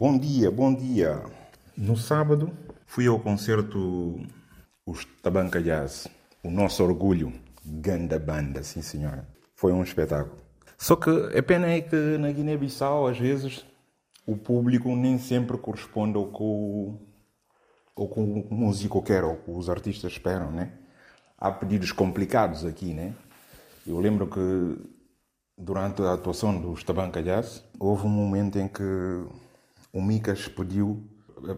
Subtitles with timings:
[0.00, 1.24] Bom dia, bom dia.
[1.76, 2.52] No sábado
[2.86, 4.24] fui ao concerto
[4.86, 6.06] Os Tabanca Jazz,
[6.40, 7.32] o nosso orgulho,
[7.66, 9.26] ganda banda, sim senhora.
[9.56, 10.36] Foi um espetáculo.
[10.76, 13.66] Só que a pena é que na Guiné-Bissau, às vezes,
[14.24, 16.94] o público nem sempre corresponde ao que o,
[17.96, 20.74] ao que o músico quer, ou que os artistas esperam, né?
[21.36, 23.16] Há pedidos complicados aqui, né?
[23.84, 24.78] Eu lembro que
[25.56, 29.26] durante a atuação dos Tabanca Jazz, houve um momento em que
[29.92, 31.02] o Micas pediu,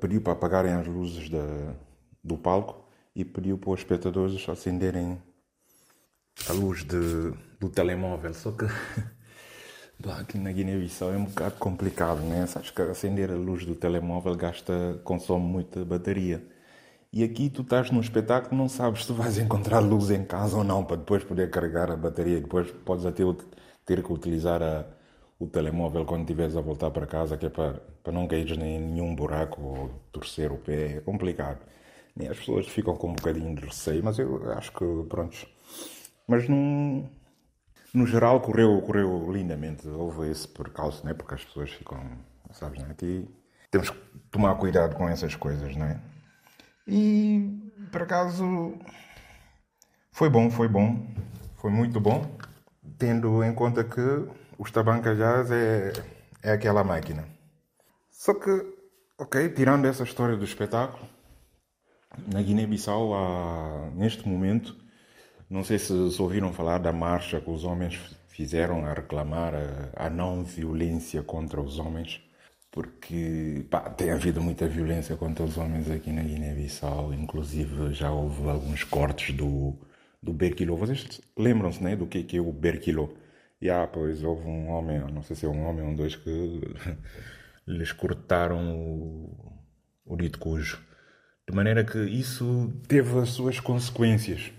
[0.00, 1.74] pediu para apagarem as luzes da,
[2.22, 5.20] do palco e pediu para os espectadores acenderem
[6.48, 8.32] a luz de, do telemóvel.
[8.34, 8.66] Só que
[10.18, 12.46] aqui na Guiné-Bissau é um bocado complicado, né?
[12.46, 16.46] Sabes que acender a luz do telemóvel gasta, consome muita bateria.
[17.12, 20.64] E aqui tu estás num espetáculo, não sabes se vais encontrar luz em casa ou
[20.64, 22.40] não, para depois poder carregar a bateria.
[22.40, 23.22] Depois podes até
[23.84, 24.86] ter que utilizar a,
[25.42, 28.78] o telemóvel quando estiveres a voltar para casa, que é para, para não cair em
[28.78, 30.98] nenhum buraco ou torcer o pé.
[30.98, 31.58] É complicado.
[32.16, 35.36] E as pessoas ficam com um bocadinho de receio, mas eu acho que, pronto.
[36.28, 37.08] Mas num,
[37.92, 39.88] no geral correu, correu lindamente.
[39.88, 41.12] Houve esse percalço, né?
[41.12, 41.98] porque as pessoas ficam,
[42.52, 42.88] sabes, né?
[42.90, 43.28] aqui
[43.70, 43.98] temos que
[44.30, 46.00] tomar cuidado com essas coisas, não é?
[46.86, 48.78] E por acaso
[50.12, 51.04] foi bom, foi bom,
[51.56, 52.30] foi muito bom,
[52.98, 54.28] tendo em conta que
[54.62, 55.92] os Tabanca Jazz é,
[56.42, 57.26] é aquela máquina.
[58.10, 58.50] Só que,
[59.18, 61.04] ok, tirando essa história do espetáculo,
[62.32, 64.76] na Guiné-Bissau, neste momento,
[65.50, 70.06] não sei se, se, ouviram falar da marcha que os homens fizeram a reclamar a,
[70.06, 72.22] a não violência contra os homens
[72.70, 78.48] porque pá, tem havido muita violência contra os homens aqui na Guiné-Bissau, inclusive já houve
[78.48, 79.76] alguns cortes do,
[80.22, 80.76] do Berquilo.
[80.76, 83.14] Vocês lembram-se né, do que, que é o Berquilo?
[83.62, 86.16] E ah, pois houve um homem, não sei se é um homem ou um dois,
[86.16, 86.60] que
[87.66, 89.64] lhes cortaram o,
[90.04, 90.78] o dito cujo.
[91.48, 94.52] De maneira que isso teve as suas consequências.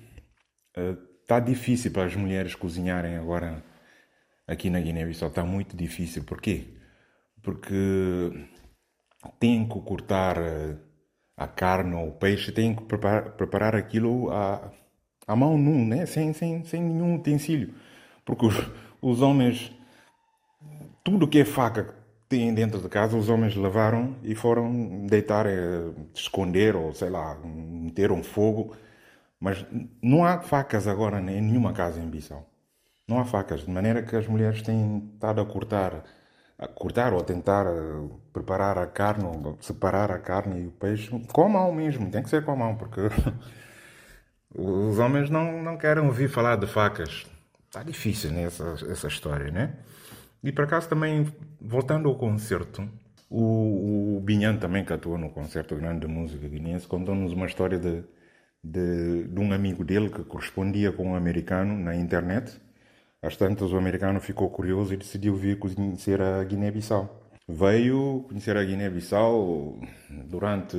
[1.21, 3.63] Está uh, difícil para as mulheres cozinharem agora
[4.47, 5.29] aqui na Guiné-Bissau.
[5.29, 6.23] Está muito difícil.
[6.23, 6.73] Porquê?
[7.43, 8.31] porque
[9.39, 10.77] têm que cortar eh,
[11.37, 14.71] a carne ou o peixe, têm que preparar, preparar aquilo à,
[15.27, 16.05] à mão nu, né?
[16.05, 17.73] sem, sem, sem nenhum utensílio.
[18.25, 18.55] Porque os,
[19.03, 19.71] os homens,
[21.03, 21.93] tudo que é faca que
[22.29, 27.37] têm dentro de casa, os homens lavaram e foram deitar, é, esconder ou sei lá,
[27.43, 28.75] meter um fogo.
[29.39, 29.65] Mas
[30.01, 32.49] não há facas agora em nenhuma casa em Bissau.
[33.07, 36.03] Não há facas, de maneira que as mulheres têm estado a cortar
[36.57, 40.71] a cortar ou a tentar eh, preparar a carne, ou separar a carne e o
[40.71, 43.01] peixe com a mão mesmo, tem que ser com a mão, porque
[44.55, 47.25] os homens não, não querem ouvir falar de facas.
[47.73, 49.73] Está difícil né, essa, essa história, né?
[50.43, 52.87] E por acaso também, voltando ao concerto,
[53.27, 57.79] o, o Binhan também que atuou no concerto grande de música guinense, contou-nos uma história
[57.79, 58.03] de,
[58.63, 62.61] de, de um amigo dele que correspondia com um americano na internet
[63.19, 67.27] às tantas, o americano ficou curioso e decidiu vir conhecer a Guiné-Bissau.
[67.47, 69.81] Veio conhecer a Guiné-Bissau
[70.27, 70.77] durante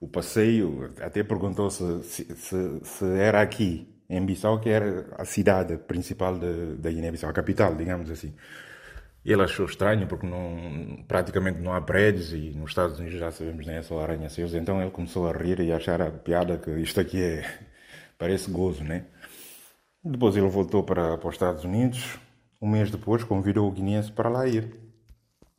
[0.00, 5.76] o passeio, até perguntou se, se, se, era aqui, em Bissau, que era a cidade
[5.78, 8.34] principal da Guiné-Bissau, a capital, digamos assim.
[9.24, 13.66] Ele achou estranho porque não, praticamente não há prédios e nos Estados Unidos já sabemos,
[13.66, 14.54] nem é só arranha-céus.
[14.54, 17.42] Então ele começou a rir e a achar a piada que isto aqui é,
[18.18, 19.06] parece gozo, né?
[20.04, 22.18] Depois ele voltou para, para os Estados Unidos.
[22.60, 24.78] Um mês depois convidou o guineense para lá ir.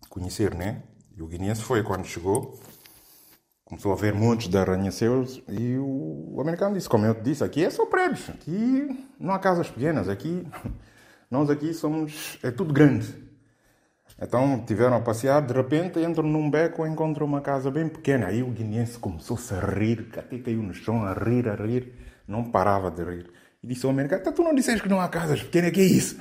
[0.09, 0.83] Conhecer, né?
[1.17, 2.59] E o guineense foi quando chegou.
[3.66, 7.66] Começou a ver montes de arranha-céus e o, americano disse, como eu te disse, aqui
[7.66, 8.30] é só prédios.
[8.30, 10.08] Aqui não há casas pequenas.
[10.08, 10.48] Aqui,
[11.31, 12.38] nós aqui somos...
[12.44, 13.25] É tudo grande.
[14.22, 18.28] Então tiveram a passear, de repente entram num beco e encontram uma casa bem pequena.
[18.28, 21.92] Aí o guineense começou-se a rir, até caiu no chão, a rir, a rir.
[22.28, 23.31] Não parava de rir.
[23.63, 25.86] E disse ao americano, tá, tu não disseste que não há casas pequenas, que é
[25.86, 26.18] isso?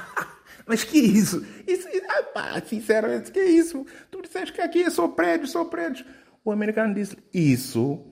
[0.66, 1.44] Mas que é isso?
[1.66, 3.86] Isso, ah, pá, sinceramente, que é isso?
[4.10, 6.04] Tu disseste que aqui é só prédios, só prédios.
[6.44, 8.04] O americano disse, isso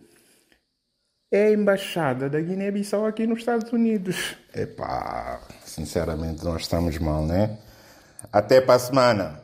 [1.30, 4.36] é a embaixada da Guiné-Bissau aqui nos Estados Unidos.
[4.54, 7.58] Epá, sinceramente, nós estamos mal, né?
[8.32, 9.41] Até para a semana.